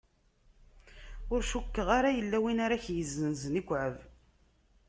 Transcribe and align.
Ur 1.33 1.41
cukkeɣ 1.49 1.87
ara 1.97 2.09
yella 2.17 2.37
win 2.43 2.59
ara 2.65 2.83
k-yezzenzen 2.83 3.59
ikɛeb. 3.61 3.95